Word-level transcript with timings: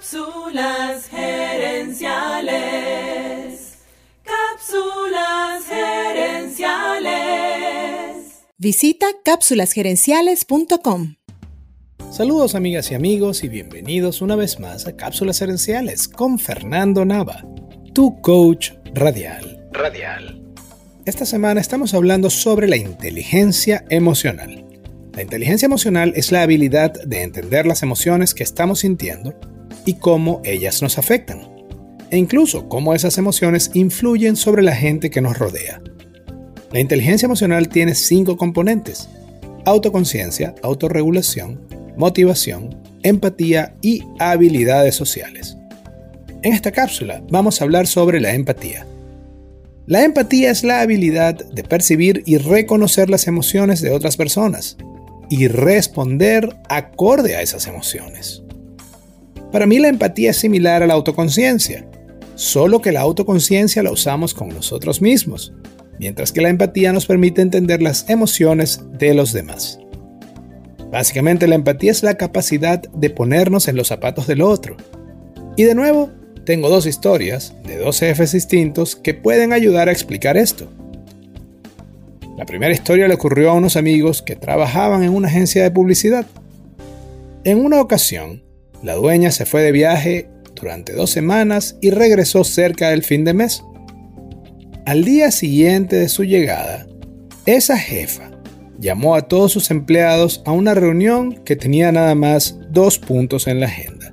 Cápsulas 0.00 1.08
gerenciales. 1.10 2.08
Cápsulas 4.24 5.66
gerenciales. 5.68 7.10
Visita 8.56 9.08
cápsulasgerenciales.com. 9.22 11.16
Saludos 12.10 12.54
amigas 12.54 12.90
y 12.90 12.94
amigos 12.94 13.44
y 13.44 13.48
bienvenidos 13.48 14.22
una 14.22 14.36
vez 14.36 14.58
más 14.58 14.86
a 14.86 14.96
Cápsulas 14.96 15.38
Gerenciales 15.38 16.08
con 16.08 16.38
Fernando 16.38 17.04
Nava, 17.04 17.44
tu 17.92 18.22
coach 18.22 18.70
radial. 18.94 19.68
Radial. 19.70 20.42
Esta 21.04 21.26
semana 21.26 21.60
estamos 21.60 21.92
hablando 21.92 22.30
sobre 22.30 22.68
la 22.68 22.78
inteligencia 22.78 23.84
emocional. 23.90 24.64
La 25.12 25.20
inteligencia 25.20 25.66
emocional 25.66 26.14
es 26.16 26.32
la 26.32 26.40
habilidad 26.40 26.94
de 27.04 27.22
entender 27.22 27.66
las 27.66 27.82
emociones 27.82 28.32
que 28.32 28.44
estamos 28.44 28.78
sintiendo 28.80 29.38
y 29.84 29.94
cómo 29.94 30.40
ellas 30.44 30.82
nos 30.82 30.98
afectan, 30.98 31.48
e 32.10 32.18
incluso 32.18 32.68
cómo 32.68 32.94
esas 32.94 33.18
emociones 33.18 33.70
influyen 33.74 34.36
sobre 34.36 34.62
la 34.62 34.74
gente 34.74 35.10
que 35.10 35.20
nos 35.20 35.38
rodea. 35.38 35.80
La 36.72 36.80
inteligencia 36.80 37.26
emocional 37.26 37.68
tiene 37.68 37.94
cinco 37.94 38.36
componentes, 38.36 39.08
autoconciencia, 39.64 40.54
autorregulación, 40.62 41.60
motivación, 41.96 42.80
empatía 43.02 43.74
y 43.82 44.04
habilidades 44.18 44.94
sociales. 44.94 45.56
En 46.42 46.52
esta 46.52 46.72
cápsula 46.72 47.22
vamos 47.30 47.60
a 47.60 47.64
hablar 47.64 47.86
sobre 47.86 48.20
la 48.20 48.34
empatía. 48.34 48.86
La 49.86 50.04
empatía 50.04 50.50
es 50.50 50.62
la 50.62 50.80
habilidad 50.80 51.34
de 51.34 51.64
percibir 51.64 52.22
y 52.24 52.38
reconocer 52.38 53.10
las 53.10 53.26
emociones 53.26 53.80
de 53.80 53.90
otras 53.90 54.16
personas 54.16 54.76
y 55.28 55.48
responder 55.48 56.56
acorde 56.68 57.36
a 57.36 57.42
esas 57.42 57.66
emociones. 57.66 58.42
Para 59.52 59.66
mí 59.66 59.78
la 59.78 59.88
empatía 59.88 60.30
es 60.30 60.36
similar 60.36 60.82
a 60.82 60.86
la 60.86 60.94
autoconciencia, 60.94 61.86
solo 62.36 62.80
que 62.80 62.92
la 62.92 63.00
autoconciencia 63.00 63.82
la 63.82 63.90
usamos 63.90 64.32
con 64.32 64.48
nosotros 64.48 65.02
mismos, 65.02 65.52
mientras 65.98 66.32
que 66.32 66.40
la 66.40 66.48
empatía 66.48 66.92
nos 66.92 67.06
permite 67.06 67.42
entender 67.42 67.82
las 67.82 68.08
emociones 68.08 68.80
de 68.98 69.12
los 69.12 69.32
demás. 69.32 69.78
Básicamente 70.90 71.46
la 71.46 71.56
empatía 71.56 71.90
es 71.90 72.02
la 72.02 72.16
capacidad 72.16 72.80
de 72.80 73.10
ponernos 73.10 73.68
en 73.68 73.76
los 73.76 73.88
zapatos 73.88 74.26
del 74.26 74.42
otro. 74.42 74.76
Y 75.56 75.64
de 75.64 75.74
nuevo, 75.74 76.10
tengo 76.44 76.68
dos 76.68 76.86
historias 76.86 77.54
de 77.64 77.78
dos 77.78 78.00
jefes 78.00 78.32
distintos 78.32 78.96
que 78.96 79.14
pueden 79.14 79.52
ayudar 79.52 79.88
a 79.88 79.92
explicar 79.92 80.36
esto. 80.36 80.68
La 82.36 82.46
primera 82.46 82.72
historia 82.72 83.06
le 83.06 83.14
ocurrió 83.14 83.50
a 83.50 83.54
unos 83.54 83.76
amigos 83.76 84.22
que 84.22 84.36
trabajaban 84.36 85.02
en 85.02 85.14
una 85.14 85.28
agencia 85.28 85.62
de 85.62 85.70
publicidad. 85.70 86.26
En 87.44 87.64
una 87.64 87.80
ocasión, 87.80 88.42
la 88.82 88.94
dueña 88.94 89.30
se 89.30 89.46
fue 89.46 89.62
de 89.62 89.72
viaje 89.72 90.28
durante 90.54 90.92
dos 90.92 91.10
semanas 91.10 91.76
y 91.80 91.90
regresó 91.90 92.44
cerca 92.44 92.90
del 92.90 93.02
fin 93.02 93.24
de 93.24 93.34
mes. 93.34 93.62
Al 94.86 95.04
día 95.04 95.30
siguiente 95.30 95.96
de 95.96 96.08
su 96.08 96.24
llegada, 96.24 96.86
esa 97.46 97.76
jefa 97.76 98.30
llamó 98.78 99.14
a 99.14 99.28
todos 99.28 99.52
sus 99.52 99.70
empleados 99.70 100.42
a 100.46 100.52
una 100.52 100.74
reunión 100.74 101.34
que 101.44 101.56
tenía 101.56 101.92
nada 101.92 102.14
más 102.14 102.58
dos 102.70 102.98
puntos 102.98 103.46
en 103.46 103.60
la 103.60 103.66
agenda. 103.66 104.12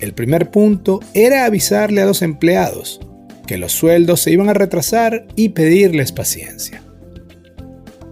El 0.00 0.14
primer 0.14 0.50
punto 0.50 1.00
era 1.14 1.44
avisarle 1.44 2.02
a 2.02 2.06
los 2.06 2.22
empleados 2.22 3.00
que 3.46 3.58
los 3.58 3.72
sueldos 3.72 4.20
se 4.20 4.32
iban 4.32 4.48
a 4.48 4.54
retrasar 4.54 5.26
y 5.36 5.50
pedirles 5.50 6.12
paciencia. 6.12 6.82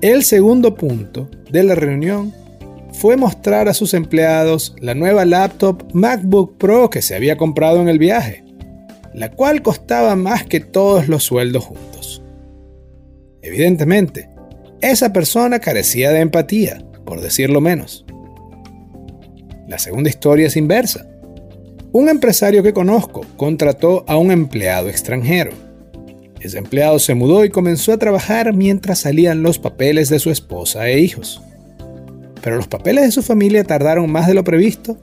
El 0.00 0.24
segundo 0.24 0.74
punto 0.74 1.30
de 1.50 1.62
la 1.64 1.74
reunión 1.74 2.32
fue 3.04 3.18
mostrar 3.18 3.68
a 3.68 3.74
sus 3.74 3.92
empleados 3.92 4.74
la 4.80 4.94
nueva 4.94 5.26
laptop 5.26 5.92
MacBook 5.92 6.56
Pro 6.56 6.88
que 6.88 7.02
se 7.02 7.14
había 7.14 7.36
comprado 7.36 7.82
en 7.82 7.90
el 7.90 7.98
viaje, 7.98 8.44
la 9.12 9.30
cual 9.30 9.60
costaba 9.60 10.16
más 10.16 10.44
que 10.44 10.60
todos 10.60 11.06
los 11.06 11.22
sueldos 11.22 11.66
juntos. 11.66 12.22
Evidentemente, 13.42 14.30
esa 14.80 15.12
persona 15.12 15.58
carecía 15.58 16.12
de 16.12 16.20
empatía, 16.20 16.82
por 17.04 17.20
decirlo 17.20 17.60
menos. 17.60 18.06
La 19.68 19.78
segunda 19.78 20.08
historia 20.08 20.46
es 20.46 20.56
inversa. 20.56 21.06
Un 21.92 22.08
empresario 22.08 22.62
que 22.62 22.72
conozco 22.72 23.20
contrató 23.36 24.06
a 24.08 24.16
un 24.16 24.30
empleado 24.30 24.88
extranjero. 24.88 25.50
Ese 26.40 26.56
empleado 26.56 26.98
se 26.98 27.14
mudó 27.14 27.44
y 27.44 27.50
comenzó 27.50 27.92
a 27.92 27.98
trabajar 27.98 28.54
mientras 28.54 29.00
salían 29.00 29.42
los 29.42 29.58
papeles 29.58 30.08
de 30.08 30.20
su 30.20 30.30
esposa 30.30 30.88
e 30.88 31.00
hijos 31.00 31.42
pero 32.44 32.56
los 32.56 32.68
papeles 32.68 33.04
de 33.04 33.10
su 33.10 33.22
familia 33.22 33.64
tardaron 33.64 34.12
más 34.12 34.26
de 34.26 34.34
lo 34.34 34.44
previsto 34.44 34.98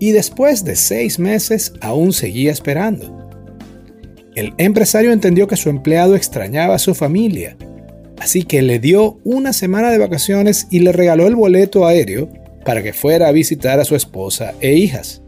y 0.00 0.10
después 0.10 0.64
de 0.64 0.74
seis 0.74 1.20
meses 1.20 1.74
aún 1.80 2.12
seguía 2.12 2.50
esperando. 2.50 3.30
El 4.34 4.52
empresario 4.58 5.12
entendió 5.12 5.46
que 5.46 5.56
su 5.56 5.70
empleado 5.70 6.16
extrañaba 6.16 6.74
a 6.74 6.80
su 6.80 6.96
familia, 6.96 7.56
así 8.18 8.42
que 8.42 8.62
le 8.62 8.80
dio 8.80 9.20
una 9.22 9.52
semana 9.52 9.92
de 9.92 9.98
vacaciones 9.98 10.66
y 10.72 10.80
le 10.80 10.90
regaló 10.90 11.28
el 11.28 11.36
boleto 11.36 11.86
aéreo 11.86 12.28
para 12.64 12.82
que 12.82 12.92
fuera 12.92 13.28
a 13.28 13.32
visitar 13.32 13.78
a 13.78 13.84
su 13.84 13.94
esposa 13.94 14.52
e 14.60 14.74
hijas. 14.74 15.22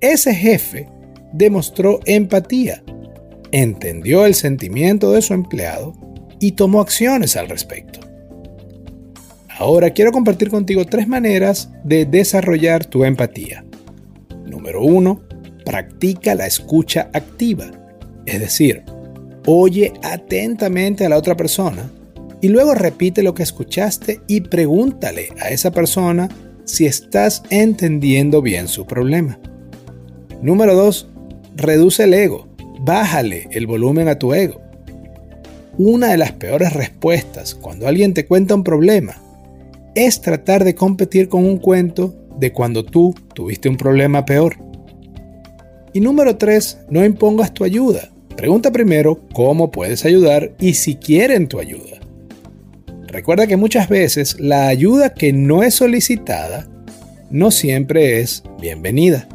Ese 0.00 0.32
jefe 0.36 0.88
demostró 1.32 1.98
empatía, 2.04 2.84
entendió 3.50 4.24
el 4.24 4.36
sentimiento 4.36 5.10
de 5.10 5.22
su 5.22 5.34
empleado 5.34 5.94
y 6.38 6.52
tomó 6.52 6.80
acciones 6.80 7.34
al 7.34 7.48
respecto. 7.48 8.03
Ahora 9.64 9.94
quiero 9.94 10.12
compartir 10.12 10.50
contigo 10.50 10.84
tres 10.84 11.08
maneras 11.08 11.70
de 11.84 12.04
desarrollar 12.04 12.84
tu 12.84 13.02
empatía. 13.02 13.64
Número 14.44 14.82
uno, 14.82 15.22
practica 15.64 16.34
la 16.34 16.46
escucha 16.46 17.08
activa. 17.14 17.70
Es 18.26 18.40
decir, 18.40 18.82
oye 19.46 19.94
atentamente 20.02 21.06
a 21.06 21.08
la 21.08 21.16
otra 21.16 21.34
persona 21.34 21.90
y 22.42 22.48
luego 22.48 22.74
repite 22.74 23.22
lo 23.22 23.32
que 23.32 23.42
escuchaste 23.42 24.20
y 24.26 24.42
pregúntale 24.42 25.28
a 25.40 25.48
esa 25.48 25.70
persona 25.70 26.28
si 26.64 26.84
estás 26.84 27.42
entendiendo 27.48 28.42
bien 28.42 28.68
su 28.68 28.84
problema. 28.84 29.38
Número 30.42 30.74
2. 30.74 31.08
Reduce 31.56 32.04
el 32.04 32.12
ego. 32.12 32.48
Bájale 32.80 33.48
el 33.50 33.66
volumen 33.66 34.08
a 34.08 34.18
tu 34.18 34.34
ego. 34.34 34.60
Una 35.78 36.08
de 36.08 36.18
las 36.18 36.32
peores 36.32 36.74
respuestas 36.74 37.54
cuando 37.54 37.88
alguien 37.88 38.12
te 38.12 38.26
cuenta 38.26 38.54
un 38.54 38.62
problema 38.62 39.23
es 39.94 40.20
tratar 40.20 40.64
de 40.64 40.74
competir 40.74 41.28
con 41.28 41.44
un 41.44 41.58
cuento 41.58 42.14
de 42.38 42.52
cuando 42.52 42.84
tú 42.84 43.14
tuviste 43.34 43.68
un 43.68 43.76
problema 43.76 44.24
peor. 44.24 44.56
Y 45.92 46.00
número 46.00 46.36
3, 46.36 46.78
no 46.90 47.04
impongas 47.04 47.54
tu 47.54 47.64
ayuda. 47.64 48.10
Pregunta 48.36 48.72
primero 48.72 49.20
cómo 49.32 49.70
puedes 49.70 50.04
ayudar 50.04 50.52
y 50.58 50.74
si 50.74 50.96
quieren 50.96 51.46
tu 51.46 51.60
ayuda. 51.60 52.00
Recuerda 53.06 53.46
que 53.46 53.56
muchas 53.56 53.88
veces 53.88 54.40
la 54.40 54.66
ayuda 54.66 55.14
que 55.14 55.32
no 55.32 55.62
es 55.62 55.76
solicitada 55.76 56.68
no 57.30 57.52
siempre 57.52 58.20
es 58.20 58.42
bienvenida. 58.60 59.28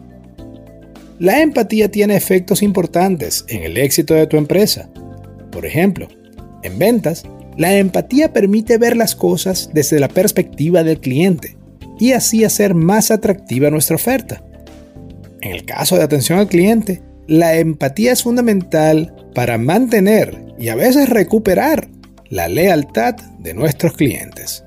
La 1.17 1.41
empatía 1.41 1.89
tiene 1.89 2.15
efectos 2.15 2.61
importantes 2.61 3.45
en 3.47 3.63
el 3.63 3.77
éxito 3.77 4.13
de 4.13 4.27
tu 4.27 4.37
empresa. 4.37 4.89
Por 5.51 5.65
ejemplo, 5.65 6.07
en 6.63 6.77
ventas, 6.77 7.23
la 7.59 7.75
empatía 7.75 8.31
permite 8.31 8.77
ver 8.77 8.95
las 8.95 9.15
cosas 9.15 9.69
desde 9.73 9.99
la 9.99 10.07
perspectiva 10.07 10.81
del 10.81 11.01
cliente 11.01 11.57
y 11.99 12.13
así 12.13 12.45
hacer 12.45 12.73
más 12.73 13.11
atractiva 13.11 13.69
nuestra 13.69 13.97
oferta. 13.97 14.41
En 15.41 15.51
el 15.51 15.65
caso 15.65 15.97
de 15.97 16.03
atención 16.03 16.39
al 16.39 16.47
cliente, 16.47 17.01
la 17.27 17.57
empatía 17.57 18.13
es 18.13 18.23
fundamental 18.23 19.13
para 19.35 19.57
mantener 19.57 20.41
y 20.57 20.69
a 20.69 20.75
veces 20.75 21.09
recuperar 21.09 21.89
la 22.29 22.47
lealtad 22.47 23.15
de 23.39 23.53
nuestros 23.53 23.91
clientes. 23.91 24.63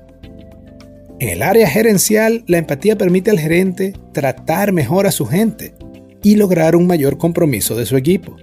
En 1.19 1.29
el 1.29 1.41
área 1.41 1.67
gerencial, 1.67 2.43
la 2.45 2.59
empatía 2.59 2.95
permite 2.95 3.31
al 3.31 3.39
gerente 3.39 3.93
tratar 4.11 4.71
mejor 4.71 5.07
a 5.07 5.11
su 5.11 5.25
gente 5.25 5.73
y 6.21 6.35
lograr 6.35 6.75
un 6.75 6.85
mayor 6.85 7.17
compromiso 7.17 7.75
de 7.75 7.87
su 7.87 7.97
equipo. 7.97 8.37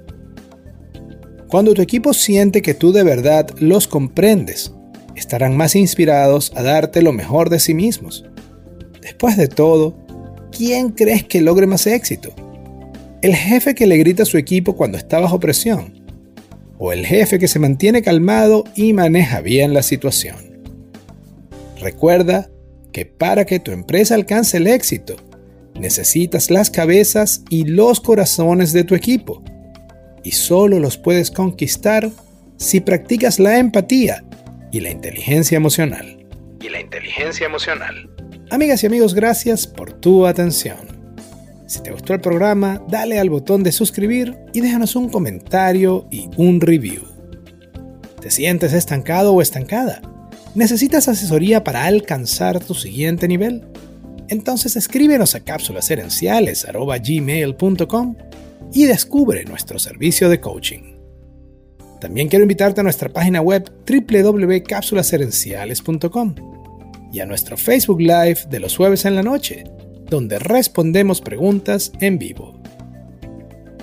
Cuando 1.50 1.75
tu 1.75 1.82
equipo 1.82 2.14
siente 2.14 2.62
que 2.62 2.75
tú 2.75 2.93
de 2.93 3.02
verdad 3.02 3.50
los 3.58 3.88
comprendes, 3.88 4.73
estarán 5.17 5.56
más 5.56 5.75
inspirados 5.75 6.52
a 6.55 6.62
darte 6.62 7.02
lo 7.02 7.12
mejor 7.12 7.50
de 7.50 7.58
sí 7.58 7.75
mismos. 7.75 8.25
Después 9.02 9.37
de 9.37 9.49
todo, 9.49 9.99
¿quién 10.56 10.91
crees 10.91 11.25
que 11.25 11.41
logre 11.41 11.67
más 11.67 11.88
éxito? 11.88 12.32
¿El 13.20 13.35
jefe 13.35 13.75
que 13.75 13.88
le 13.88 13.97
grita 13.97 14.23
a 14.23 14.26
su 14.26 14.38
equipo 14.38 14.76
cuando 14.76 14.97
está 14.97 15.19
bajo 15.19 15.41
presión? 15.41 16.00
¿O 16.79 16.93
el 16.93 17.05
jefe 17.05 17.41
que 17.41 17.49
se 17.49 17.58
mantiene 17.58 18.00
calmado 18.00 18.62
y 18.76 18.93
maneja 18.93 19.41
bien 19.41 19.75
la 19.75 19.82
situación? 19.82 20.37
Recuerda 21.81 22.49
que 22.93 23.06
para 23.06 23.44
que 23.44 23.58
tu 23.58 23.73
empresa 23.73 24.14
alcance 24.14 24.58
el 24.58 24.69
éxito, 24.69 25.17
necesitas 25.75 26.49
las 26.49 26.70
cabezas 26.70 27.43
y 27.50 27.64
los 27.64 28.00
corazones 28.00 28.73
de 28.73 28.85
tu 28.85 28.94
equipo 28.94 29.43
y 30.22 30.32
solo 30.32 30.81
los 30.81 30.96
puedes 30.96 31.31
conquistar 31.31 32.11
si 32.56 32.81
practicas 32.81 33.38
la 33.38 33.58
empatía 33.58 34.25
y 34.70 34.81
la 34.81 34.90
inteligencia 34.90 35.56
emocional. 35.56 36.26
Y 36.61 36.69
la 36.69 36.81
inteligencia 36.81 37.46
emocional. 37.46 38.11
Amigas 38.50 38.82
y 38.82 38.87
amigos, 38.87 39.14
gracias 39.14 39.67
por 39.67 39.93
tu 39.93 40.26
atención. 40.26 41.00
Si 41.67 41.82
te 41.82 41.93
gustó 41.93 42.14
el 42.14 42.20
programa, 42.20 42.82
dale 42.88 43.19
al 43.19 43.31
botón 43.31 43.62
de 43.62 43.72
suscribir 43.72 44.37
y 44.52 44.61
déjanos 44.61 44.96
un 44.96 45.08
comentario 45.08 46.06
y 46.11 46.28
un 46.37 46.61
review. 46.61 47.05
¿Te 48.20 48.31
sientes 48.31 48.73
estancado 48.73 49.32
o 49.32 49.40
estancada? 49.40 50.02
¿Necesitas 50.55 51.08
asesoría 51.08 51.64
para 51.64 51.84
alcanzar 51.84 52.58
tu 52.58 52.75
siguiente 52.75 53.28
nivel? 53.28 53.64
Entonces 54.28 54.76
escríbenos 54.76 55.34
a 55.34 55.40
cápsulaserenciales.gmail.com 55.40 58.16
y 58.73 58.87
descubre 58.87 59.45
nuestro 59.45 59.79
servicio 59.79 60.29
de 60.29 60.41
coaching. 60.41 60.97
También 62.01 62.29
quiero 62.29 62.45
invitarte 62.45 62.81
a 62.81 62.85
nuestra 62.85 63.11
página 63.11 63.43
web 63.43 63.71
www.cápsulaserenciales.com 63.87 66.35
y 67.12 67.21
a 67.21 67.27
nuestro 67.27 67.57
Facebook 67.57 68.01
Live 68.01 68.47
de 68.49 68.59
los 68.61 68.77
jueves 68.77 69.05
en 69.05 69.17
la 69.17 69.23
noche, 69.23 69.65
donde 70.09 70.39
respondemos 70.39 71.21
preguntas 71.21 71.93
en 72.01 72.19
vivo. 72.19 72.59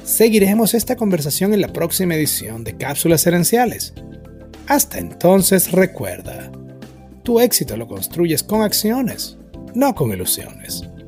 Seguiremos 0.03 0.73
esta 0.73 0.95
conversación 0.95 1.53
en 1.53 1.61
la 1.61 1.73
próxima 1.73 2.15
edición 2.15 2.63
de 2.63 2.77
Cápsulas 2.77 3.27
Herenciales. 3.27 3.93
Hasta 4.67 4.99
entonces 4.99 5.71
recuerda, 5.71 6.51
tu 7.23 7.39
éxito 7.39 7.77
lo 7.77 7.87
construyes 7.87 8.41
con 8.41 8.61
acciones, 8.61 9.37
no 9.75 9.93
con 9.93 10.11
ilusiones. 10.11 10.89